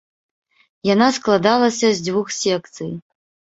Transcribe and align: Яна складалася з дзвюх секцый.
Яна 0.93 1.09
складалася 1.17 1.87
з 1.99 2.09
дзвюх 2.09 2.35
секцый. 2.41 2.91